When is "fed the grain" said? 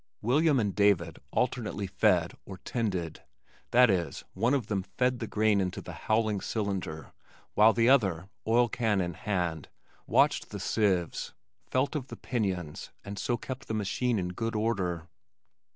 4.81-5.61